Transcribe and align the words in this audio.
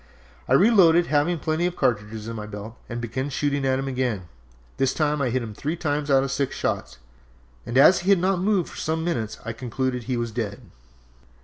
I 0.49 0.53
reloaded, 0.53 1.05
having 1.13 1.37
plenty 1.37 1.67
of 1.67 1.75
cartridges 1.75 2.27
in 2.27 2.35
my 2.35 2.47
belt, 2.47 2.75
and 2.89 2.99
began 2.99 3.29
shooting 3.29 3.67
at 3.67 3.77
him 3.77 3.87
again. 3.87 4.23
This 4.77 4.95
time 4.95 5.21
I 5.21 5.29
hit 5.29 5.43
him 5.43 5.53
three 5.53 5.75
times 5.75 6.09
out 6.09 6.23
of 6.23 6.31
six 6.31 6.55
shots, 6.55 6.97
and 7.67 7.77
as 7.77 7.99
he 7.99 8.09
had 8.09 8.17
not 8.17 8.39
moved 8.41 8.69
for 8.69 8.77
some 8.77 9.03
minutes 9.03 9.37
I 9.45 9.53
concluded 9.53 10.01
that 10.01 10.05
he 10.07 10.17
was 10.17 10.31
dead. 10.31 10.59